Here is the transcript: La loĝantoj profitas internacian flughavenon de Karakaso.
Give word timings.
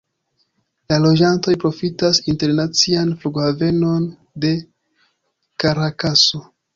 La 0.91 0.95
loĝantoj 1.01 1.51
profitas 1.63 2.19
internacian 2.33 3.11
flughavenon 3.25 4.07
de 4.47 4.55
Karakaso. 5.65 6.43